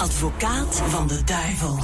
Advocaat 0.00 0.82
van 0.86 1.06
de 1.06 1.24
duivel. 1.24 1.78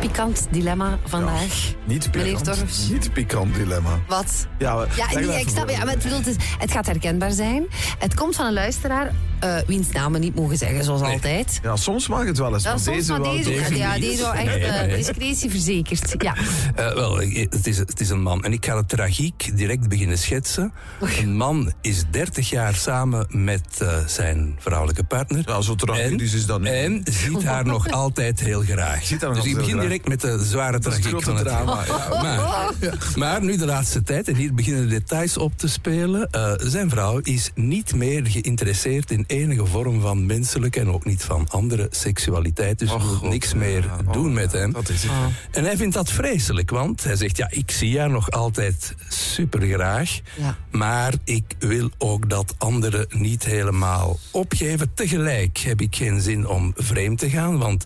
Pikant 0.00 0.46
dilemma 0.50 0.98
vandaag. 1.04 1.74
Niet 1.84 2.10
pikant. 2.10 2.88
Niet 2.90 3.12
pikant 3.12 3.54
dilemma. 3.54 3.98
Wat? 4.08 4.46
Ja, 4.58 4.86
Ja, 4.96 5.18
nee, 5.20 5.40
ik 5.40 5.48
snap, 5.48 5.70
ja 5.70 5.84
maar 5.84 5.94
het, 5.94 6.36
het 6.58 6.70
gaat 6.70 6.86
herkenbaar 6.86 7.30
zijn. 7.30 7.66
Het 7.98 8.14
komt 8.14 8.36
van 8.36 8.46
een 8.46 8.52
luisteraar, 8.52 9.12
eh 9.42 9.56
wiens 9.66 9.88
naam 9.90 10.12
we 10.12 10.18
niet 10.18 10.34
mogen 10.34 10.56
zeggen, 10.56 10.84
zoals 10.84 11.00
altijd. 11.02 11.60
Ja, 11.62 11.76
soms 11.76 12.08
mag 12.08 12.24
het 12.24 12.38
wel 12.38 12.54
eens. 12.54 12.62
Ja, 12.62 12.70
maar 12.70 12.80
soms 12.80 12.96
deze 12.96 13.12
maar 13.12 13.20
wel 13.20 13.32
deze, 13.32 13.76
ja, 13.76 13.98
deze 13.98 14.22
wel 14.22 14.34
echt 14.34 14.44
Nee, 14.58 14.86
nee. 14.86 14.96
discretie 14.96 15.50
verzekerd. 15.50 16.14
Ja. 16.18 16.34
Eh, 16.74 16.94
wel, 16.94 17.16
het 17.50 17.66
is, 17.66 17.78
het 17.78 18.00
is 18.00 18.08
een 18.08 18.22
man. 18.22 18.44
En 18.44 18.52
ik 18.52 18.64
ga 18.64 18.76
de 18.76 18.86
tragiek 18.86 19.56
direct 19.56 19.88
beginnen 19.88 20.18
schetsen. 20.18 20.72
Een 21.20 21.36
man 21.36 21.72
is 21.80 22.04
30 22.10 22.50
jaar 22.50 22.74
samen 22.74 23.26
met 23.30 23.60
eh, 23.78 23.98
zijn 24.06 24.56
vrouwelijke 24.58 25.04
partner. 25.04 25.42
Ja, 25.46 25.60
zo 25.60 25.74
tragisch 25.74 26.34
is 26.34 26.46
dat 26.46 26.60
niet. 26.60 26.72
En 26.72 27.00
ziet 27.04 27.44
haar 27.44 27.64
nog 27.64 27.90
altijd 28.04 28.40
heel 28.40 28.60
graag. 28.60 29.04
Ziet 29.04 29.20
haar 29.20 29.30
nog 29.30 29.42
dus 29.42 29.52
ik 29.52 29.58
begin 29.58 29.78
direct 29.80 30.08
met 30.08 30.20
de 30.20 30.44
zware 30.44 30.72
het 30.72 30.82
tragiek 30.82 31.22
van 31.22 31.36
het 31.36 31.44
drama. 31.46 31.84
Ja. 31.86 32.00
Maar, 32.22 32.70
maar 33.14 33.42
nu 33.42 33.56
de 33.56 33.66
laatste 33.66 34.02
tijd, 34.02 34.28
en 34.28 34.34
hier 34.34 34.54
beginnen 34.54 34.82
de 34.82 34.88
details 34.88 35.36
op 35.36 35.52
te 35.58 35.68
spelen. 35.68 36.30
eh, 36.30 36.52
zijn 36.58 36.90
vrouw 36.90 37.18
is 37.18 37.50
niet 37.54 37.94
meer 37.94 38.26
geïnteresseerd 38.26 39.10
in 39.10 39.24
enige 39.32 39.66
vorm 39.66 40.00
van 40.00 40.26
menselijke 40.26 40.80
en 40.80 40.88
ook 40.90 41.04
niet 41.04 41.24
van 41.24 41.46
andere 41.50 41.86
seksualiteit. 41.90 42.78
Dus 42.78 42.90
Och, 42.92 43.02
wil 43.04 43.14
God, 43.14 43.30
niks 43.30 43.54
meer 43.54 43.84
ja. 43.84 44.12
doen 44.12 44.26
Oh, 44.26 44.32
met 44.32 44.52
ja, 44.52 44.58
hem. 44.58 44.72
dat 44.72 44.88
is 44.88 45.02
het. 45.02 45.10
En 45.50 45.64
hij 45.64 45.76
vindt 45.76 45.94
dat 45.94 46.10
vreselijk, 46.10 46.70
want 46.70 47.04
hij 47.04 47.16
zegt: 47.16 47.36
Ja, 47.36 47.46
ik 47.50 47.70
zie 47.70 47.98
haar 47.98 48.10
nog 48.10 48.30
altijd 48.30 48.94
super 49.08 49.60
graag. 49.60 50.20
Ja. 50.38 50.56
Maar 50.70 51.14
ik 51.24 51.44
wil 51.58 51.90
ook 51.98 52.30
dat 52.30 52.54
anderen 52.58 53.06
niet 53.10 53.44
helemaal 53.44 54.18
opgeven. 54.30 54.94
Tegelijk 54.94 55.58
heb 55.58 55.80
ik 55.80 55.96
geen 55.96 56.20
zin 56.20 56.46
om 56.48 56.72
vreemd 56.76 57.18
te 57.18 57.30
gaan, 57.30 57.58
want. 57.58 57.84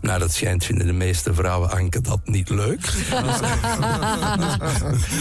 Nou, 0.00 0.18
dat 0.18 0.32
schijnt 0.32 0.64
vinden 0.64 0.86
de 0.86 0.92
meeste 0.92 1.34
vrouwen, 1.34 1.70
Anke, 1.70 2.00
dat 2.00 2.20
niet 2.24 2.48
leuk. 2.48 2.80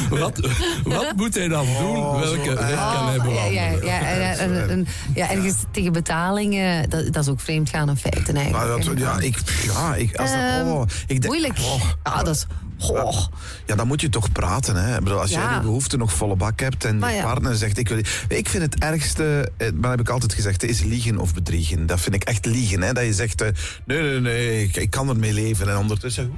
wat, 0.10 0.40
wat 0.84 1.14
moet 1.16 1.36
hij 1.36 1.48
dan 1.48 1.66
doen? 1.66 1.96
Oh, 1.98 2.20
Welke 2.20 2.44
zo 2.44 2.54
weg 2.54 2.70
erg. 2.70 2.94
kan 2.94 3.06
hij 3.08 3.16
ja, 3.16 3.24
bewandelen? 3.24 3.54
ja, 3.86 4.00
ja, 4.00 4.10
ja, 4.16 4.36
en- 4.36 4.70
en- 4.70 4.88
ja, 5.16 5.30
ergens 5.32 5.56
tegen 5.72 5.92
betalingen, 5.94 6.90
dat, 6.90 7.14
dat 7.14 7.24
is 7.24 7.30
ook 7.30 7.40
vreemd 7.40 7.70
gaan 7.70 7.90
in 7.90 7.98
feite 7.98 8.34
Maar 8.34 8.42
eigenlijk. 8.42 8.86
dat, 8.86 8.98
ja, 8.98 9.20
ik, 9.20 9.38
ja, 9.66 9.96
ik, 9.96 10.16
als 10.16 10.30
dat, 10.32 10.40
Ehm, 10.40 10.68
oh, 10.68 10.82
ik 11.08 11.22
denk, 11.22 11.26
Moeilijk. 11.34 11.58
oh, 11.60 11.82
ja, 12.04 12.24
dat 12.24 12.36
is... 12.36 12.46
Goh. 12.80 13.26
ja, 13.66 13.76
dan 13.76 13.88
moet 13.88 14.02
je 14.02 14.10
toch 14.10 14.32
praten. 14.32 14.76
Hè? 14.76 14.98
Ik 14.98 15.04
bedoel, 15.04 15.20
als 15.20 15.30
Ja. 15.32 15.42
jij 15.44 15.54
die 15.54 15.62
behoefte 15.62 15.98
nog 15.98 16.14
volle 16.14 16.36
bak 16.36 16.60
hebt 16.60 16.86
en 16.86 16.98
Maar 17.00 17.10
je 17.12 17.16
ja. 17.18 17.24
partner 17.24 17.56
zegt... 17.56 17.78
Ik, 17.78 17.90
wil, 17.90 17.98
ik 18.28 18.50
vind 18.50 18.64
het 18.64 18.80
ergste, 18.80 19.52
eh, 19.58 19.72
maar 19.72 19.90
heb 19.92 20.00
ik 20.00 20.10
altijd 20.10 20.34
gezegd, 20.34 20.64
is 20.64 20.84
liegen 20.84 21.18
of 21.18 21.34
bedriegen. 21.34 21.86
Dat 21.86 22.00
vind 22.00 22.16
ik 22.16 22.24
echt 22.24 22.46
liegen. 22.46 22.82
Hè? 22.82 22.94
Dat 22.94 23.04
je 23.04 23.14
zegt, 23.14 23.42
eh, 23.42 23.50
nee, 23.86 24.02
nee, 24.02 24.20
nee, 24.20 24.64
ik, 24.64 24.76
ik 24.76 24.90
kan 24.90 25.10
ermee 25.10 25.34
leven. 25.34 25.70
En 25.70 25.78
ondertussen 25.78 26.32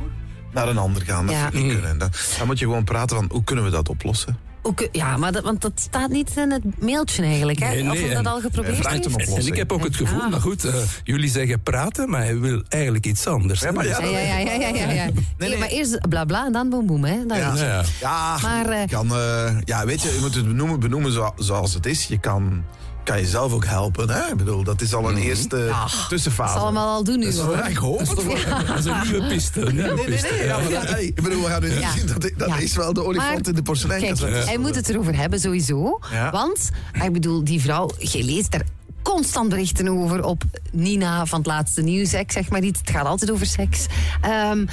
naar 0.54 0.68
een 0.68 0.78
ander 0.78 1.02
gaan. 1.02 1.26
Dat 1.26 1.36
Ja. 1.36 1.42
vind 1.42 1.54
ik 1.54 1.62
niet 1.64 1.72
kunnen. 1.74 1.98
Dan, 1.98 2.10
dan 2.38 2.48
moet 2.48 2.60
je 2.60 2.66
gewoon 2.66 2.84
praten 2.84 3.16
van, 3.16 3.28
hoe 3.32 3.44
kunnen 3.44 3.64
we 3.66 3.72
dat 3.72 3.90
oplossen? 3.90 4.38
Ook, 4.62 4.88
ja, 4.92 5.18
maar 5.18 5.32
dat, 5.32 5.44
want 5.44 5.62
dat 5.62 5.72
staat 5.76 6.10
niet 6.10 6.32
in 6.36 6.52
het 6.52 6.82
mailtje 6.82 7.24
eigenlijk. 7.24 7.60
Hè? 7.60 7.68
Nee, 7.70 7.84
nee, 7.84 8.04
of 8.04 8.10
dat 8.24 8.26
al 8.34 8.40
geprobeerd 8.42 8.88
heeft. 8.88 9.38
En 9.38 9.46
ik 9.48 9.56
heb 9.56 9.72
ook 9.72 9.84
het 9.84 9.96
gevoel, 9.96 10.22
Ah. 10.22 10.30
maar 10.30 10.42
goed, 10.42 10.64
eh, 10.66 10.74
jullie 11.04 11.30
zeggen 11.30 11.64
praten, 11.64 12.10
maar 12.10 12.22
hij 12.22 12.40
wil 12.40 12.64
eigenlijk 12.70 13.06
iets 13.06 13.28
anders. 13.28 13.60
Ja, 13.60 13.72
maar 13.72 13.88
ja, 13.88 14.00
Ja, 14.02 14.08
ja, 14.20 14.20
ja, 14.20 14.38
ja, 14.38 14.54
ja, 14.54 14.68
ja. 14.68 14.92
ja. 14.92 15.10
Nee, 15.38 15.50
nee. 15.50 15.58
maar 15.58 15.68
eerst 15.68 16.08
bla 16.10 16.26
bla 16.26 16.46
en 16.46 16.52
dan 16.52 16.70
boem 16.70 16.86
boem. 16.86 17.04
Hè. 17.04 17.26
Dat 17.26 17.38
Ja. 17.38 17.56
Ja. 17.56 17.84
Ja, 18.00 18.38
Maar, 18.42 18.70
eh, 18.70 18.82
je 18.82 18.88
kan, 18.88 19.16
eh, 19.16 19.58
ja, 19.64 19.86
weet 19.86 20.02
je, 20.02 20.14
je 20.14 20.20
moet 20.22 20.36
het 20.36 20.48
benoemen, 20.48 20.80
benoemen 20.80 21.12
zo- 21.12 21.34
zoals 21.38 21.74
het 21.74 21.86
is. 21.86 22.06
Je 22.06 22.20
kan, 22.20 22.64
kan 23.10 23.22
jezelf 23.22 23.54
ook 23.54 23.66
helpen. 23.66 24.10
Hè? 24.10 24.28
Ik 24.32 24.38
bedoel, 24.38 24.64
dat 24.64 24.82
is 24.82 24.94
al 24.94 25.10
een 25.10 25.18
eerste 25.18 25.72
tussenfase. 26.10 26.52
Dat 26.54 26.62
zal 26.62 26.62
allemaal 26.62 26.96
al 26.96 27.04
doen 27.04 27.20
nu. 27.20 27.36
hoor. 27.40 27.56
Ja, 27.56 27.68
ik 27.68 27.78
hoop 27.78 28.00
het 28.00 28.10
je. 28.10 28.64
Dat 28.68 28.78
is 28.78 28.86
een 28.86 29.02
nieuwe 29.12 29.28
piste. 29.28 29.62
Een 29.66 29.74
nieuwe 29.76 29.94
Nee, 29.96 30.08
nee, 30.08 30.22
nee. 30.32 30.46
Ja, 30.46 30.58
maar 30.60 30.70
dat- 30.70 30.90
hey, 30.90 31.04
ik 31.06 31.22
bedoel, 31.24 31.44
we 31.44 31.50
gaan 31.50 31.62
nu 31.62 31.80
Ja. 31.80 31.92
zien, 31.92 32.06
dat, 32.08 32.22
dat 32.22 32.48
Ja. 32.48 32.58
is 32.58 32.76
wel 32.76 32.94
de 32.94 33.04
olifant 33.04 33.38
Maar, 33.38 33.48
in 33.48 33.56
de 33.56 33.62
porseleinkast. 33.62 34.22
Kijk, 34.24 34.46
hij 34.46 34.58
moet 34.58 34.76
het 34.76 34.90
erover 34.90 35.16
hebben 35.16 35.40
sowieso. 35.40 36.00
Ja. 36.12 36.32
Want, 36.32 36.70
ik 37.04 37.14
bedoel, 37.14 37.44
die 37.44 37.62
vrouw, 37.62 37.90
je 37.98 38.24
leest 38.24 38.52
daar 38.52 38.64
constant 39.02 39.50
berichten 39.50 39.88
over 39.90 40.24
op 40.24 40.44
Nina 40.72 41.26
van 41.26 41.38
het 41.38 41.48
laatste 41.48 41.82
nieuws. 41.82 42.14
Ik 42.14 42.32
zeg 42.32 42.50
maar 42.50 42.62
iets, 42.62 42.80
het 42.80 42.90
gaat 42.90 43.06
altijd 43.06 43.32
over 43.32 43.46
seks. 43.46 43.86
Ehm, 44.22 44.66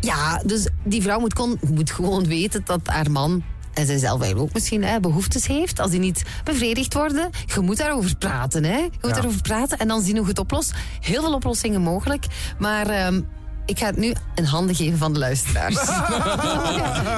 ja, 0.00 0.42
dus 0.46 0.66
die 0.84 1.02
vrouw 1.02 1.20
moet, 1.20 1.34
kon, 1.34 1.58
moet 1.74 1.90
gewoon 1.90 2.26
weten 2.26 2.62
dat 2.64 2.80
haar 2.84 3.10
man... 3.10 3.42
En 3.74 3.86
zij 3.86 3.98
zelf 3.98 4.20
eigenlijk 4.20 4.40
ook 4.48 4.54
misschien 4.54 4.84
hè, 4.84 5.00
behoeftes 5.00 5.46
heeft. 5.46 5.80
Als 5.80 5.90
die 5.90 6.00
niet 6.00 6.22
bevredigd 6.44 6.94
worden. 6.94 7.30
Je 7.54 7.60
moet 7.60 7.76
daarover 7.76 8.16
praten. 8.16 8.64
Hè? 8.64 8.76
Je 8.76 8.82
moet 9.00 9.10
Ja. 9.10 9.12
daarover 9.14 9.42
praten 9.42 9.78
en 9.78 9.88
dan 9.88 10.02
zien 10.02 10.14
hoe 10.16 10.22
je 10.24 10.30
het 10.30 10.38
oplost. 10.38 10.72
Heel 11.00 11.22
veel 11.22 11.34
oplossingen 11.34 11.80
mogelijk. 11.80 12.26
Maar 12.58 12.86
ehm, 12.86 13.20
ik 13.64 13.78
ga 13.78 13.86
het 13.86 13.96
nu 13.96 14.14
in 14.34 14.44
handen 14.44 14.74
geven 14.74 14.98
van 14.98 15.12
de 15.12 15.18
luisteraars. 15.18 15.76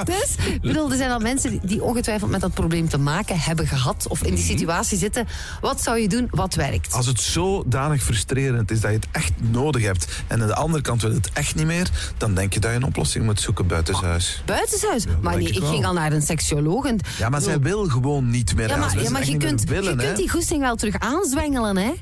Dus, 0.05 0.35
ik 0.53 0.61
bedoel, 0.61 0.91
er 0.91 0.97
zijn 0.97 1.11
al 1.11 1.19
mensen 1.19 1.61
die, 1.63 1.83
ongetwijfeld 1.83 2.31
met 2.31 2.41
dat 2.41 2.55
probleem 2.55 2.89
te 2.89 2.99
maken 2.99 3.39
hebben 3.39 3.67
gehad. 3.67 4.07
Of 4.09 4.23
in 4.23 4.35
die 4.35 4.45
situatie 4.45 4.99
zitten. 4.99 5.27
Wat 5.61 5.83
zou 5.83 5.99
je 5.99 6.09
doen? 6.09 6.29
Wat 6.31 6.55
werkt? 6.55 6.93
Als 6.93 7.07
het 7.07 7.21
zodanig 7.21 8.03
frustrerend 8.03 8.71
is 8.71 8.81
dat 8.81 8.91
je 8.91 8.97
het 8.97 9.07
echt 9.11 9.33
nodig 9.37 9.83
hebt 9.83 10.07
en 10.27 10.43
aan 10.43 10.49
de 10.49 10.55
andere 10.55 10.83
kant 10.83 11.03
wil 11.03 11.13
het 11.13 11.31
echt 11.33 11.55
niet 11.55 11.67
meer, 11.67 11.91
dan 12.17 12.35
denk 12.35 12.53
je 12.53 12.61
dat 12.61 12.71
je 12.71 12.77
een 12.77 12.85
oplossing 12.85 13.25
moet 13.25 13.41
zoeken 13.41 13.67
buitenshuis. 13.67 14.43
Buitenshuis. 14.47 15.05
maar 15.21 15.37
nee, 15.37 15.49
ik 15.49 15.61
wel. 15.61 15.71
ging 15.71 15.87
al 15.87 15.93
naar 15.93 16.13
een 16.13 16.23
seksuoloog. 16.23 16.87
En, 16.87 16.99
Ja, 17.19 17.29
maar 17.29 17.41
zij 17.41 17.61
wil 17.61 17.89
gewoon 17.89 18.31
niet 18.31 18.55
meer. 18.57 18.69
Ja, 18.69 18.77
maar, 18.77 19.03
ja, 19.03 19.19
je, 19.19 19.37
kunt, 19.37 19.65
willen, 19.65 19.91
je 19.91 20.05
kunt 20.05 20.17
die 20.17 20.31
goesting 20.31 20.61
wel 20.61 20.77
terug 20.77 20.99
aanzwengelen, 20.99 21.77
hè? 21.77 21.93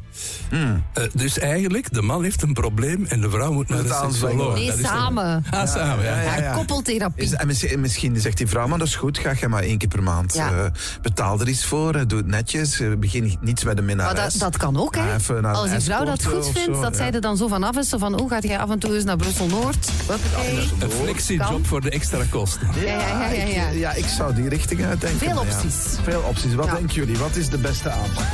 Eh, 0.92 1.04
dus 1.12 1.38
eigenlijk, 1.38 1.92
de 1.92 2.02
man 2.02 2.22
heeft 2.22 2.42
een 2.42 2.52
probleem 2.52 3.04
en 3.04 3.20
de 3.20 3.30
vrouw 3.30 3.52
moet 3.52 3.68
naar 3.68 3.78
Het 3.78 3.88
de 3.88 3.94
aanzwengelen. 3.94 4.31
Nee, 4.36 4.72
samen. 4.82 5.44
Ah, 5.50 5.66
samen, 5.68 6.04
ja. 6.04 6.20
Ja, 6.20 6.22
Ja, 6.34 6.42
ja. 6.42 6.54
koppeltherapie. 6.54 7.24
Is, 7.24 7.32
en 7.32 7.46
misschien, 7.46 7.80
misschien 7.80 8.20
zegt 8.20 8.36
die 8.36 8.46
vrouw, 8.46 8.66
maar 8.66 8.78
dat 8.78 8.86
is 8.88 8.96
goed, 8.96 9.18
ga 9.18 9.32
je 9.40 9.48
maar 9.48 9.62
één 9.62 9.78
keer 9.78 9.88
per 9.88 10.02
maand. 10.02 10.34
Ja. 10.34 10.50
eh, 10.50 10.64
betaal 11.02 11.40
er 11.40 11.48
iets 11.48 11.64
voor, 11.64 11.94
eh, 11.94 12.02
doe 12.06 12.18
het 12.18 12.26
netjes, 12.26 12.80
eh, 12.80 12.88
begin 12.98 13.36
niets 13.40 13.64
met 13.64 13.76
de 13.76 13.82
Maar 13.82 13.96
minnares. 13.96 14.32
dat, 14.34 14.40
dat 14.52 14.56
kan 14.56 14.76
ook, 14.80 14.94
hè? 14.96 15.08
Ja, 15.08 15.14
even 15.14 15.42
naar 15.42 15.54
Als 15.54 15.70
die 15.70 15.80
vrouw 15.80 16.04
dat 16.04 16.24
goed 16.24 16.44
vindt, 16.44 16.74
zo, 16.76 16.80
dat 16.80 16.90
ja. 16.90 16.96
zij 16.96 17.12
er 17.12 17.20
dan 17.20 17.36
zo 17.36 17.48
vanaf 17.48 17.76
is. 17.76 17.88
Zo 17.88 17.98
van, 17.98 18.18
hoe 18.20 18.28
gaat 18.28 18.42
jij 18.42 18.58
af 18.58 18.70
en 18.70 18.78
toe 18.78 18.94
eens 18.94 19.04
naar 19.04 19.16
Brussel-Noord? 19.16 19.88
Een 20.78 20.90
flexiejob 20.90 21.66
voor 21.66 21.80
de 21.80 21.90
extra 21.90 22.22
kosten. 22.30 22.68
Ja, 22.74 22.82
ja, 22.82 22.98
ja, 23.08 23.30
ja, 23.30 23.44
ja. 23.44 23.68
Ik, 23.68 23.78
ja, 23.78 23.92
ik 23.92 24.06
zou 24.06 24.34
die 24.34 24.48
richting 24.48 24.84
uitdenken. 24.84 25.18
Veel 25.18 25.34
maar 25.34 25.44
ja. 25.46 25.50
opties. 25.52 25.76
Veel 26.02 26.20
opties. 26.20 26.54
Wat 26.54 26.66
Ja. 26.66 26.72
denken 26.74 26.94
jullie? 26.94 27.18
Wat 27.18 27.36
is 27.36 27.48
de 27.48 27.58
beste 27.58 27.90
aanpak? 27.90 28.24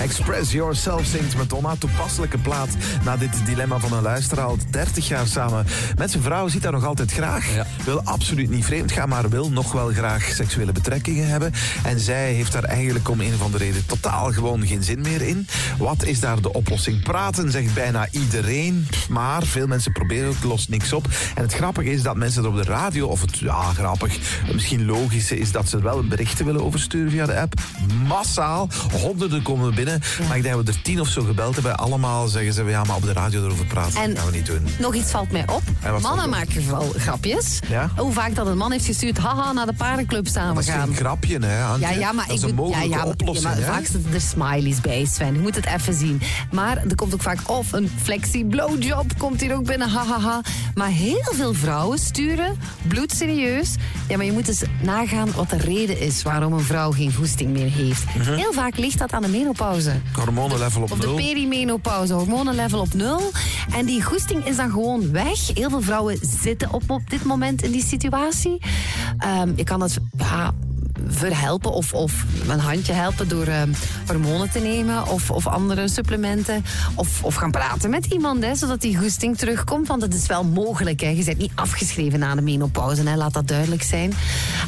Express 0.00 0.52
Yourself 0.52 1.06
zingt 1.06 1.36
Madonna. 1.36 1.74
Toepasselijke 1.78 2.38
plaat 2.38 2.68
na 3.04 3.16
dit 3.16 3.46
dilemma 3.46 3.78
van 3.78 3.92
een 3.92 4.02
luisteraar. 4.02 4.44
Al 4.44 4.58
30 4.70 5.08
jaar 5.08 5.26
samen 5.26 5.66
met 5.96 6.10
zijn 6.10 6.22
vrouw. 6.22 6.48
Ziet 6.48 6.62
haar 6.62 6.72
nog 6.72 6.84
altijd 6.84 7.12
graag. 7.12 7.54
Ja. 7.54 7.66
Wil 7.84 8.02
absoluut 8.02 8.50
niet 8.50 8.64
vreemd 8.64 8.92
gaan, 8.92 9.08
maar 9.08 9.28
wil 9.28 9.50
nog 9.50 9.72
wel 9.72 9.88
graag 9.88 10.22
seksuele 10.22 10.72
betrekkingen 10.72 11.26
hebben. 11.28 11.52
En 11.84 12.00
zij 12.00 12.32
heeft 12.32 12.52
daar 12.52 12.64
eigenlijk 12.64 13.08
om 13.08 13.20
een 13.20 13.34
of 13.34 13.42
andere 13.42 13.64
reden 13.64 13.86
totaal 13.86 14.32
gewoon 14.32 14.66
geen 14.66 14.82
zin 14.82 15.00
meer 15.00 15.22
in. 15.22 15.46
Wat 15.78 16.04
is 16.04 16.20
daar 16.20 16.42
de 16.42 16.52
oplossing? 16.52 17.02
Praten 17.02 17.50
zegt 17.50 17.74
bijna 17.74 18.08
iedereen. 18.10 18.88
Maar 19.08 19.42
veel 19.42 19.66
mensen 19.66 19.92
proberen 19.92 20.28
ook, 20.28 20.44
lost 20.44 20.68
niks 20.68 20.92
op. 20.92 21.06
En 21.34 21.42
het 21.42 21.54
grappige 21.54 21.90
is 21.90 22.02
dat 22.02 22.16
mensen 22.16 22.42
er 22.42 22.48
op 22.48 22.56
de 22.56 22.62
radio, 22.62 23.06
of 23.06 23.20
het, 23.20 23.38
ja, 23.38 23.62
grappig, 23.62 24.18
misschien 24.52 24.86
logische 24.86 25.38
is 25.38 25.52
dat 25.52 25.68
ze 25.68 25.80
wel 25.80 26.02
berichten 26.02 26.44
willen 26.44 26.64
oversturen 26.64 27.10
via 27.10 27.26
de 27.26 27.40
app. 27.40 27.54
Massaal. 28.06 28.68
Honderden 28.92 29.42
komen 29.42 29.74
binnen. 29.74 29.89
Maar 30.28 30.36
ik 30.36 30.42
denk 30.42 30.54
dat 30.54 30.64
we 30.66 30.72
er 30.72 30.82
tien 30.82 31.00
of 31.00 31.08
zo 31.08 31.22
gebeld 31.22 31.54
hebben. 31.54 31.76
Allemaal 31.76 32.28
zeggen 32.28 32.52
ze, 32.52 32.64
ja, 32.64 32.84
maar 32.84 32.96
op 32.96 33.02
de 33.02 33.12
radio 33.12 33.44
erover 33.44 33.66
praten. 33.66 34.00
En- 34.02 34.08
dat 34.14 34.18
gaan 34.22 34.30
we 34.30 34.36
niet 34.36 34.46
doen. 34.46 34.66
Nog 34.78 34.94
iets 34.94 35.10
valt 35.10 35.30
mij 35.32 35.44
op. 35.48 35.62
Mannen 36.00 36.24
op? 36.24 36.30
maken 36.30 36.70
wel 36.70 36.92
grapjes. 36.96 37.58
Ja? 37.68 37.90
Hoe 37.96 38.12
vaak 38.12 38.34
dat 38.34 38.46
een 38.46 38.56
man 38.56 38.72
heeft 38.72 38.84
gestuurd, 38.84 39.18
haha, 39.18 39.52
naar 39.52 39.66
de 39.66 39.72
parenclub 39.72 40.26
samen 40.26 40.54
Dat 40.54 40.64
is 40.64 40.70
gaan. 40.70 40.86
geen 40.86 40.96
grapje, 40.96 41.38
hè, 41.38 41.64
Antje? 41.64 41.88
Ja, 41.88 41.90
ja, 41.94 42.12
maar 42.12 42.26
dat 42.26 42.36
is 42.36 42.42
een 42.42 42.54
mogelijke 42.54 42.88
ja, 42.88 42.96
ja, 42.96 43.04
oplossing, 43.04 43.54
ja, 43.54 43.60
maar 43.60 43.68
vaak 43.74 43.86
zitten 43.86 44.14
er 44.14 44.20
smileys 44.20 44.80
bij, 44.80 45.04
Sven. 45.12 45.32
Je 45.34 45.38
moet 45.40 45.54
het 45.54 45.66
even 45.66 45.94
zien. 45.94 46.22
Maar 46.52 46.76
er 46.76 46.94
komt 46.94 47.14
ook 47.14 47.22
vaak 47.22 47.38
of 47.46 47.72
een 47.72 47.90
flexi 48.02 48.44
blowjob 48.44 49.18
komt 49.18 49.40
hier 49.40 49.54
ook 49.54 49.64
binnen, 49.64 49.88
hahaha. 49.88 50.40
Maar 50.74 50.88
heel 50.88 51.32
veel 51.34 51.54
vrouwen 51.54 51.98
sturen, 51.98 52.56
bloedserieus. 52.88 53.74
Ja, 54.08 54.16
maar 54.16 54.26
je 54.26 54.32
moet 54.32 54.48
eens 54.48 54.62
nagaan 54.82 55.32
wat 55.34 55.50
de 55.50 55.56
reden 55.56 56.00
is 56.00 56.22
waarom 56.22 56.52
een 56.52 56.64
vrouw 56.64 56.90
geen 56.92 57.14
goesting 57.14 57.50
meer 57.50 57.70
heeft. 57.70 58.04
Mhm. 58.18 58.34
Heel 58.34 58.52
vaak 58.52 58.76
ligt 58.76 58.98
dat 58.98 59.12
aan 59.12 59.22
de 59.22 59.28
menopauze. 59.28 59.79
Hormonenlevel 60.12 60.82
op 60.82 60.88
de 60.88 60.96
nul. 60.96 61.14
perimenopauze, 61.14 62.12
hormonenlevel 62.12 62.80
op 62.80 62.94
nul. 62.94 63.30
En 63.74 63.86
die 63.86 64.02
goesting 64.02 64.46
is 64.46 64.56
dan 64.56 64.70
gewoon 64.70 65.12
weg. 65.12 65.54
Heel 65.54 65.70
veel 65.70 65.82
vrouwen 65.82 66.18
zitten 66.20 66.72
op, 66.72 66.90
op 66.90 67.10
dit 67.10 67.24
moment 67.24 67.62
in 67.62 67.70
die 67.70 67.84
situatie. 67.84 68.62
Ehm, 69.18 69.52
je 69.56 69.64
kan 69.64 69.80
het 69.80 69.98
ja, 70.18 70.54
verhelpen 71.10 71.72
of, 71.72 71.92
of 71.92 72.24
een 72.48 72.58
handje 72.58 72.92
helpen 72.92 73.28
door 73.28 73.46
eh, 73.46 73.62
hormonen 74.06 74.50
te 74.50 74.58
nemen 74.58 75.06
of, 75.06 75.30
of 75.30 75.46
andere 75.46 75.88
supplementen. 75.88 76.64
Of, 76.94 77.24
of 77.24 77.34
gaan 77.34 77.50
praten 77.50 77.90
met 77.90 78.06
iemand, 78.06 78.44
hè, 78.44 78.54
zodat 78.54 78.80
die 78.80 78.96
goesting 78.96 79.38
terugkomt. 79.38 79.88
Want 79.88 80.02
het 80.02 80.14
is 80.14 80.26
wel 80.26 80.44
mogelijk. 80.44 81.00
Hè. 81.00 81.08
Je 81.08 81.24
bent 81.24 81.38
niet 81.38 81.52
afgeschreven 81.54 82.18
na 82.18 82.34
de 82.34 82.42
menopauze, 82.42 83.02
hè. 83.02 83.16
laat 83.16 83.34
dat 83.34 83.48
duidelijk 83.48 83.82
zijn. 83.82 84.12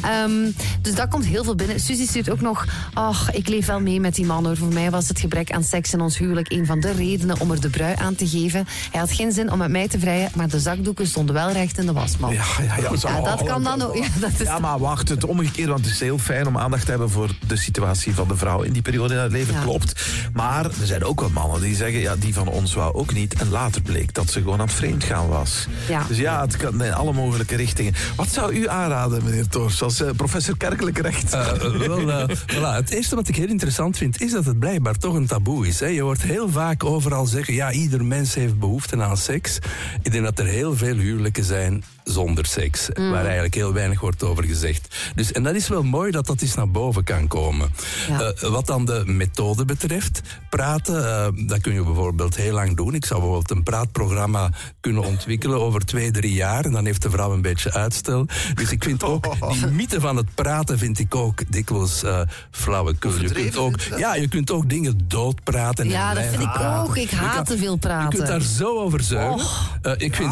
Ehm, 0.01 0.51
dus 0.81 0.95
dat 0.95 1.09
komt 1.09 1.25
heel 1.25 1.43
veel 1.43 1.55
binnen. 1.55 1.79
Suzy 1.79 2.05
stuurt 2.07 2.29
ook 2.29 2.41
nog, 2.41 2.65
ach, 2.93 3.31
ik 3.31 3.47
leef 3.47 3.65
wel 3.65 3.79
mee 3.79 3.99
met 3.99 4.15
die 4.15 4.25
man. 4.25 4.45
Hoor. 4.45 4.57
Voor 4.57 4.73
mij 4.73 4.91
was 4.91 5.07
het 5.07 5.19
gebrek 5.19 5.51
aan 5.51 5.63
seks 5.63 5.93
in 5.93 6.01
ons 6.01 6.17
huwelijk 6.17 6.51
een 6.51 6.65
van 6.65 6.79
de 6.79 6.91
redenen 6.91 7.39
om 7.39 7.51
er 7.51 7.61
de 7.61 7.69
brui 7.69 7.95
aan 7.97 8.15
te 8.15 8.27
geven. 8.27 8.67
Hij 8.91 8.99
had 8.99 9.11
geen 9.11 9.31
zin 9.31 9.51
om 9.51 9.57
met 9.57 9.69
mij 9.69 9.87
te 9.87 9.99
vrijen, 9.99 10.31
maar 10.35 10.49
de 10.49 10.59
zakdoeken 10.59 11.07
stonden 11.07 11.35
wel 11.35 11.51
recht 11.51 11.77
in 11.77 11.85
de 11.85 11.93
wasmand. 11.93 12.33
Ja, 12.33 12.43
ja, 12.57 12.75
ja, 12.75 12.89
Ja, 13.01 13.21
dat 13.21 13.43
kan 13.43 13.63
dan 13.63 13.81
ook. 13.81 13.95
Ja, 14.03 14.07
dat 14.19 14.31
is 14.37 14.47
Ja, 14.47 14.59
maar 14.59 14.79
wacht, 14.79 15.09
het 15.09 15.23
omgekeerd, 15.23 15.67
want 15.67 15.85
het 15.85 15.93
is 15.93 15.99
heel 15.99 16.17
fijn 16.17 16.32
om 16.41 16.57
aandacht 16.57 16.83
te 16.85 16.89
hebben 16.89 17.09
voor 17.09 17.29
de 17.47 17.55
situatie 17.57 18.13
van 18.15 18.27
de 18.27 18.35
vrouw 18.37 18.61
in 18.61 18.73
die 18.73 18.81
periode 18.81 19.13
in 19.13 19.19
haar 19.19 19.29
leven, 19.29 19.53
Ja. 19.53 19.61
klopt. 19.61 20.05
Maar 20.33 20.65
er 20.65 20.73
zijn 20.85 21.03
ook 21.03 21.19
wel 21.19 21.29
mannen 21.29 21.61
die 21.61 21.75
zeggen, 21.75 21.99
ja, 21.99 22.15
die 22.15 22.33
van 22.33 22.47
ons 22.47 22.73
wou 22.73 22.93
ook 22.93 23.13
niet. 23.13 23.33
En 23.33 23.49
later 23.49 23.81
bleek 23.81 24.13
dat 24.13 24.29
ze 24.31 24.39
gewoon 24.41 24.59
aan 24.59 24.65
het 24.65 24.75
vreemd 24.75 25.03
gaan 25.03 25.27
was. 25.27 25.67
Ja. 25.89 26.03
Dus 26.07 26.17
ja, 26.17 26.41
het 26.41 26.57
kan 26.57 26.83
in 26.83 26.93
alle 26.93 27.13
mogelijke 27.13 27.55
richtingen. 27.55 27.93
Wat 28.15 28.27
zou 28.29 28.53
u 28.53 28.67
aanraden, 28.69 29.23
meneer 29.23 29.47
Tors, 29.47 29.81
als 29.81 30.01
eh, 30.01 30.09
professor 30.15 30.57
kerkelijk 30.57 30.97
recht? 30.97 31.33
Eh, 31.33 31.51
wel, 31.87 32.11
eh, 32.11 32.35
voilà. 32.47 32.75
Het 32.75 32.89
eerste 32.89 33.15
wat 33.15 33.27
ik 33.27 33.35
heel 33.35 33.47
interessant 33.47 33.97
vind, 33.97 34.21
is 34.21 34.31
dat 34.31 34.45
het 34.45 34.59
blijkbaar 34.59 34.97
toch 34.97 35.13
een 35.13 35.27
taboe 35.27 35.67
is. 35.67 35.79
Hè. 35.79 35.85
Je 35.87 36.01
hoort 36.01 36.21
heel 36.21 36.49
vaak 36.49 36.83
overal 36.83 37.25
zeggen, 37.25 37.53
ja, 37.53 37.71
ieder 37.71 38.05
mens 38.05 38.33
heeft 38.33 38.59
behoefte 38.59 39.01
aan 39.03 39.17
seks. 39.17 39.57
Ik 40.01 40.11
denk 40.11 40.23
dat 40.23 40.39
er 40.39 40.45
heel 40.45 40.75
veel 40.75 40.95
huwelijken 40.95 41.43
zijn 41.43 41.83
zonder 42.03 42.45
seks, 42.45 42.87
waar 42.93 43.23
eigenlijk 43.23 43.53
heel 43.53 43.73
weinig 43.73 43.99
wordt 43.99 44.23
over 44.23 44.43
gezegd. 44.43 44.95
Dus, 45.15 45.31
en 45.31 45.43
dat 45.43 45.55
is 45.55 45.67
wel 45.67 45.83
mooi 45.83 46.11
dat 46.11 46.25
dat 46.25 46.41
eens 46.41 46.55
naar 46.55 46.71
boven 46.71 47.03
kan 47.03 47.27
komen. 47.27 47.73
Ja. 48.07 48.19
Eh, 48.21 48.49
wat 48.49 48.65
dan 48.67 48.85
de 48.85 49.03
methode 49.05 49.65
betreft, 49.65 50.21
praten, 50.49 51.07
eh, 51.07 51.27
dat 51.47 51.61
kun 51.61 51.73
je 51.73 51.83
bijvoorbeeld 51.83 52.35
heel 52.35 52.53
lang 52.53 52.75
doen. 52.77 52.93
Ik 52.93 53.05
zou 53.05 53.19
bijvoorbeeld 53.19 53.51
een 53.57 53.63
praatprogramma 53.63 54.49
kunnen 54.79 55.03
ontwikkelen 55.03 55.61
over 55.61 55.85
twee, 55.85 56.11
drie 56.11 56.33
jaar. 56.33 56.65
En 56.65 56.71
dan 56.71 56.85
heeft 56.85 57.01
de 57.01 57.09
vrouw 57.09 57.33
een 57.33 57.41
beetje 57.41 57.73
uitstel. 57.73 58.25
Dus 58.53 58.71
ik 58.71 58.83
vind 58.83 59.03
ook, 59.03 59.25
die 59.53 59.67
mythe 59.67 59.99
van 59.99 60.15
het 60.15 60.35
praten 60.35 60.77
vind 60.77 60.99
ik 60.99 61.15
ook 61.15 61.51
dikwijls 61.51 62.03
eh 62.03 62.21
flauwekul. 62.51 63.19
Je 63.21 63.31
kunt 63.31 63.57
ook, 63.57 63.79
ja, 63.97 64.15
je 64.15 64.27
kunt 64.27 64.51
ook 64.51 64.69
dingen 64.69 64.97
doodpraten. 65.07 65.85
en 65.85 65.91
Ja, 65.91 66.13
dat 66.13 66.23
vind 66.25 66.41
ik 66.41 66.51
praten. 66.51 66.89
ook. 66.89 66.97
Ik 66.97 67.11
haat 67.11 67.35
kan- 67.35 67.43
te 67.43 67.57
veel 67.57 67.71
Je 67.73 67.79
kunt 67.79 68.17
daar 68.17 68.25
praten. 68.27 68.41
zo 68.41 68.79
over 68.79 69.03
zuigen. 69.03 69.47
Eh, 69.81 69.91
ik 69.97 70.15
vind, 70.15 70.31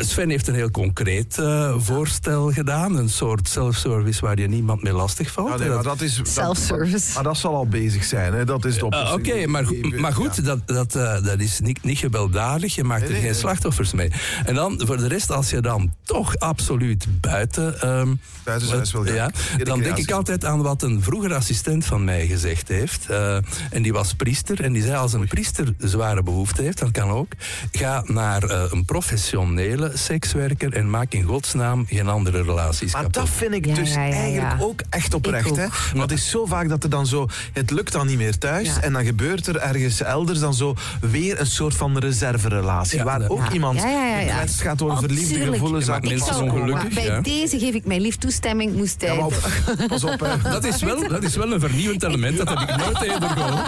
Sven 0.00 0.30
heeft 0.30 0.48
een 0.48 0.54
heel 0.54 0.70
concreet 0.70 0.96
eh, 1.06 1.74
voorstel 1.78 2.52
gedaan. 2.52 2.96
Een 2.96 3.08
soort 3.08 3.48
self-service 3.48 4.20
waar 4.20 4.38
je 4.40 4.48
niemand 4.48 4.82
mee 4.82 4.92
lastig 4.92 5.30
valt. 5.32 5.48
Ja, 5.48 5.56
nee, 5.56 5.68
maar 5.68 5.82
dat- 5.82 6.00
is, 6.00 6.16
dat- 6.16 6.28
Self-service. 6.28 7.14
Maar 7.14 7.22
dat 7.22 7.36
zal 7.36 7.54
al 7.54 7.66
bezig 7.68 8.04
zijn, 8.04 8.32
hè? 8.34 8.44
dat 8.44 8.64
is 8.64 8.74
de 8.74 8.80
Eh, 8.80 8.86
oplossing. 8.86 9.18
Oké, 9.28 9.46
maar, 9.46 9.64
maar 10.00 10.12
goed, 10.12 10.36
Ja. 10.36 10.42
dat, 10.42 10.66
dat, 10.68 10.94
eh, 10.94 11.22
dat 11.24 11.40
is 11.40 11.60
niet, 11.60 11.84
niet 11.84 11.98
gewelddadig. 11.98 12.74
Je 12.74 12.84
maakt 12.84 13.00
Nee, 13.00 13.08
er 13.08 13.14
nee, 13.14 13.22
geen 13.22 13.30
nee. 13.32 13.40
slachtoffers 13.40 13.92
mee. 13.92 14.10
En 14.44 14.54
dan 14.54 14.82
voor 14.86 14.96
de 14.96 15.08
rest, 15.08 15.30
als 15.30 15.50
je 15.50 15.60
dan 15.60 15.94
toch 16.04 16.36
absoluut 16.38 17.06
buiten... 17.20 17.80
ehm, 17.80 18.14
Buitenshuis 18.44 18.92
wil 18.92 19.04
gaan. 19.04 19.14
ja, 19.14 19.30
dan 19.64 19.80
denk 19.80 19.96
ik 19.96 20.10
altijd 20.10 20.44
aan 20.44 20.62
wat 20.62 20.82
een 20.82 21.02
vroeger 21.02 21.34
assistent 21.34 21.84
van 21.84 22.04
mij 22.04 22.26
gezegd 22.26 22.68
heeft. 22.68 23.06
Eh, 23.08 23.36
en 23.70 23.82
die 23.82 23.92
was 23.92 24.14
priester. 24.14 24.62
En 24.64 24.72
die 24.72 24.82
zei, 24.82 24.96
als 24.96 25.12
een 25.12 25.28
priester 25.28 25.74
zware 25.78 26.22
behoefte 26.22 26.62
heeft, 26.62 26.78
dat 26.78 26.90
kan 26.90 27.10
ook... 27.10 27.32
ga 27.72 28.02
naar 28.06 28.42
eh, 28.42 28.62
een 28.70 28.84
professionele 28.84 29.90
sekswerker 29.94 30.72
en 30.74 30.87
maak 30.90 31.12
in 31.12 31.22
godsnaam 31.22 31.86
geen 31.88 32.08
andere 32.08 32.42
relaties 32.42 32.92
Maar 32.92 33.02
kapot. 33.02 33.14
dat 33.14 33.28
vind 33.36 33.54
ik 33.54 33.66
Ja, 33.66 33.74
dus 33.74 33.94
ja, 33.94 34.04
ja, 34.04 34.12
eigenlijk 34.14 34.62
ook 34.62 34.80
echt 34.90 35.14
oprecht. 35.14 35.46
Ik 35.46 35.50
ook. 35.52 35.56
Hè? 35.58 35.66
Want 35.94 36.10
het 36.10 36.18
is 36.18 36.30
zo 36.30 36.46
vaak 36.46 36.68
dat 36.68 36.82
er 36.84 36.90
dan 36.90 37.06
zo... 37.06 37.26
Het 37.52 37.70
lukt 37.70 37.92
dan 37.92 38.06
niet 38.06 38.16
meer 38.16 38.38
thuis. 38.38 38.66
Ja. 38.68 38.80
En 38.80 38.92
dan 38.92 39.04
gebeurt 39.04 39.46
er 39.46 39.56
ergens 39.56 40.02
elders 40.02 40.38
dan 40.38 40.54
zo 40.54 40.74
weer 41.00 41.40
een 41.40 41.46
soort 41.46 41.74
van 41.74 41.98
reserverelatie. 41.98 42.98
Ja, 42.98 43.04
waar 43.04 43.20
ja. 43.20 43.26
ook 43.26 43.44
Ja. 43.46 43.52
iemand 43.52 43.80
Ja, 43.82 43.88
ja, 43.88 44.08
ja, 44.08 44.18
ja. 44.18 44.30
gekwetst 44.32 44.60
gaat 44.60 44.78
door 44.78 44.90
Oh, 44.90 44.98
verliefde 44.98 45.40
gevoelens. 45.52 45.86
Ja, 45.86 45.94
het 45.94 46.04
mensen 46.04 46.42
ongelukkig. 46.42 46.94
bij 46.94 47.04
ja. 47.04 47.20
deze 47.20 47.58
geef 47.58 47.74
ik 47.74 47.84
mijn 47.86 48.00
lief 48.00 48.16
toestemming. 48.16 48.74
Moest 48.76 49.00
hij... 49.00 49.14
Ja, 49.14 49.20
maar 49.20 49.86
pas 49.88 50.04
op, 50.04 50.20
hè. 50.20 50.50
Dat 50.50 50.64
is, 50.64 50.82
wel, 50.82 51.08
dat 51.08 51.22
is 51.22 51.36
wel 51.36 51.52
een 51.52 51.60
vernieuwend 51.60 52.02
element, 52.02 52.36
dat 52.38 52.48
heb 52.48 52.58
ik 52.68 52.76
nooit 52.76 53.00
eerder 53.02 53.28
gehoord. 53.28 53.66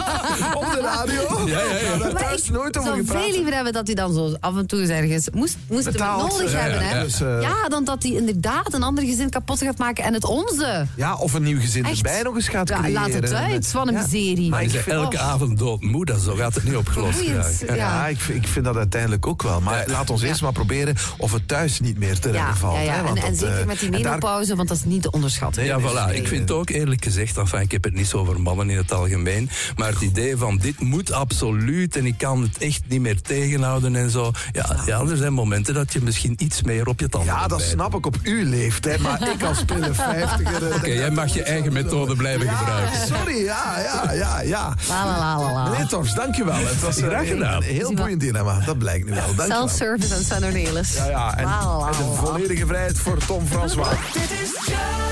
Op 0.54 0.72
de 0.72 0.80
radio? 0.82 1.46
Ja, 1.48 1.60
ja, 1.60 1.76
ja. 1.92 1.96
Daar 1.98 2.12
thuis 2.12 2.48
nooit 2.50 2.78
over 2.78 2.90
zou 2.90 3.04
gepraat. 3.04 3.22
veel 3.22 3.32
liever 3.32 3.54
hebben 3.54 3.72
dat 3.72 3.86
hij 3.86 3.94
dan 3.96 4.14
zo 4.14 4.34
af 4.40 4.56
en 4.56 4.66
toe 4.66 4.78
ergens 4.92 5.28
moest, 5.30 5.56
moest 5.68 5.84
hem 5.84 5.92
Betaald. 5.92 6.30
nodig 6.30 6.52
Ja, 6.52 6.58
hebben. 6.58 6.80
ja, 6.82 6.86
hè? 6.88 7.08
Ja. 7.18 7.26
Dus, 7.26 7.36
eh, 7.36 7.42
ja, 7.42 7.68
dan 7.68 7.84
dat 7.84 8.02
hij 8.02 8.12
inderdaad 8.12 8.72
een 8.74 8.82
ander 8.82 9.04
gezin 9.04 9.30
kapot 9.30 9.58
gaat 9.62 9.78
maken 9.78 10.04
en 10.04 10.14
het 10.14 10.24
onze. 10.24 10.86
Ja, 10.96 11.14
of 11.16 11.32
een 11.32 11.42
nieuw 11.42 11.60
gezin 11.60 11.84
Echt? 11.84 11.96
erbij 11.96 12.22
nog 12.22 12.34
eens 12.34 12.48
gaat 12.48 12.68
Ja, 12.68 12.74
creëren. 12.78 12.92
laat 13.02 13.12
het 13.12 13.32
uit, 13.32 13.72
wat 13.72 13.86
een 13.88 13.92
Ja. 13.94 14.02
miserie. 14.02 14.50
Maar 14.50 14.62
Je 14.62 14.68
ik 14.68 14.74
vind- 14.80 14.86
elke 14.96 15.18
avond 15.18 15.58
doodmoe, 15.58 16.04
dat 16.04 16.20
zo 16.20 16.34
gaat 16.34 16.54
het 16.54 16.64
niet 16.64 16.76
opgelost 16.76 17.20
ja. 17.20 17.74
Ja, 17.74 18.06
ik, 18.06 18.20
vind- 18.20 18.44
ik 18.44 18.48
vind 18.48 18.64
dat 18.64 18.76
uiteindelijk 18.76 19.26
ook 19.26 19.42
wel. 19.42 19.60
Maar 19.60 19.84
laat 19.88 20.10
ons 20.10 20.22
eerst 20.22 20.42
maar 20.42 20.52
proberen 20.52 20.96
of 21.18 21.32
het 21.32 21.48
thuis 21.48 21.80
niet 21.80 21.98
meer 21.98 22.14
te 22.18 22.30
redden 22.30 22.40
Ja, 22.46 22.54
valt. 22.56 22.74
ja, 22.76 22.80
ja. 22.82 22.90
hè, 22.92 22.98
En, 22.98 23.04
want 23.04 23.18
en 23.18 23.30
dat, 23.30 23.38
zeker 23.38 23.60
eh, 23.60 23.66
met 23.66 23.78
die 23.78 23.86
en 23.86 23.92
daar- 23.92 24.02
menopauze, 24.02 24.56
want 24.56 24.68
dat 24.68 24.76
is 24.76 24.84
niet 24.84 25.02
te 25.02 25.10
onderschatten. 25.10 25.64
Ja, 25.64 25.76
nee, 25.78 25.86
voilà. 25.90 26.14
Ik 26.14 26.28
vind 26.28 26.50
ook 26.50 26.70
eerlijk 26.70 27.04
gezegd, 27.04 27.36
enfin, 27.36 27.60
ik 27.60 27.72
heb 27.72 27.84
het 27.84 27.94
niet 27.94 28.06
zo 28.06 28.18
over 28.18 28.40
mannen 28.40 28.70
in 28.70 28.76
het 28.76 28.92
algemeen, 28.92 29.50
maar 29.76 29.88
het 29.92 30.00
idee 30.00 30.36
van 30.36 30.56
dit 30.56 30.80
moet 30.80 31.12
absoluut 31.12 31.96
en 31.96 32.06
ik 32.06 32.18
kan 32.18 32.42
het 32.42 32.58
echt 32.58 32.82
niet 32.88 33.00
meer 33.00 33.20
tegenhouden 33.22 33.96
en 33.96 34.10
zo. 34.10 34.30
Ja, 34.52 34.76
ja 34.86 35.00
er 35.00 35.16
zijn 35.16 35.32
momenten 35.32 35.74
dat 35.74 35.92
je 35.92 36.00
misschien 36.02 36.34
iets 36.38 36.62
meer 36.62 36.86
op 36.86 36.99
je 37.00 37.08
Ja, 37.24 37.46
dat 37.46 37.60
snap 37.60 37.94
ik 37.94 38.06
op 38.06 38.16
uw 38.22 38.48
leeftijd, 38.48 39.00
maar 39.00 39.28
ik 39.34 39.42
als 39.42 39.64
pille 39.64 39.94
50 39.94 40.74
Oké, 40.74 40.90
jij 40.90 41.10
mag 41.10 41.34
je 41.34 41.42
eigen 41.42 41.72
methode 41.72 42.16
blijven 42.16 42.48
gebruiken. 42.48 43.06
Sorry, 43.06 43.44
ja, 43.44 43.78
ja, 43.78 44.12
ja, 44.12 44.40
ja. 44.40 44.74
La, 44.88 46.14
dankjewel. 46.14 46.54
Het 46.54 46.80
was 46.80 46.96
eh, 46.96 47.06
Graag 47.06 47.28
gedaan. 47.28 47.56
Een 47.56 47.62
heel 47.62 47.94
boeiend 47.94 48.20
dilemma, 48.20 48.60
dat 48.64 48.78
blijkt 48.78 49.06
nu 49.06 49.14
wel. 49.14 49.46
Self-service 49.46 50.14
en 50.14 50.24
Sven 50.24 50.44
Ornelis. 50.44 50.94
Ja, 50.94 51.06
ja, 51.06 51.36
en 51.36 51.44
la. 51.44 51.92
volledige 51.92 52.66
vrijheid 52.66 52.98
voor 52.98 53.18
Tom 53.26 53.46
François. 53.46 53.88
Dit 54.12 54.30
is. 54.42 55.09